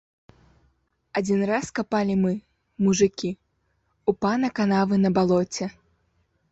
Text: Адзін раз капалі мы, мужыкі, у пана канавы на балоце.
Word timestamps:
Адзін 1.19 1.39
раз 1.51 1.65
капалі 1.79 2.15
мы, 2.23 2.33
мужыкі, 2.87 3.31
у 4.13 4.19
пана 4.27 4.47
канавы 4.61 4.95
на 5.05 5.09
балоце. 5.21 5.65